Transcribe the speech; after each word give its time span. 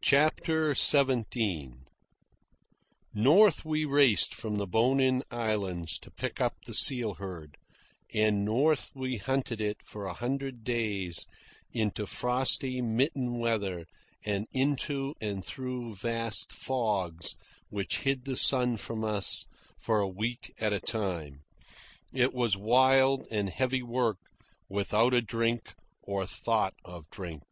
CHAPTER 0.00 0.74
XVII 0.76 1.72
North 3.12 3.64
we 3.64 3.84
raced 3.84 4.32
from 4.32 4.58
the 4.58 4.66
Bonin 4.68 5.24
Islands 5.28 5.98
to 6.02 6.12
pick 6.12 6.40
up 6.40 6.54
the 6.64 6.72
seal 6.72 7.14
herd, 7.14 7.56
and 8.14 8.44
north 8.44 8.92
we 8.94 9.16
hunted 9.16 9.60
it 9.60 9.78
for 9.84 10.06
a 10.06 10.14
hundred 10.14 10.62
days 10.62 11.26
into 11.72 12.06
frosty, 12.06 12.80
mitten 12.80 13.40
weather 13.40 13.86
and 14.24 14.46
into 14.52 15.16
and 15.20 15.44
through 15.44 15.96
vast 15.96 16.52
fogs 16.52 17.34
which 17.70 18.02
hid 18.02 18.24
the 18.24 18.36
sun 18.36 18.76
from 18.76 19.02
us 19.02 19.46
for 19.80 19.98
a 19.98 20.06
week 20.08 20.54
at 20.60 20.72
a 20.72 20.78
time. 20.78 21.42
It 22.12 22.32
was 22.32 22.56
wild 22.56 23.26
and 23.32 23.48
heavy 23.50 23.82
work, 23.82 24.18
without 24.68 25.12
a 25.12 25.20
drink 25.22 25.74
or 26.02 26.24
thought 26.24 26.74
of 26.84 27.10
drink. 27.10 27.42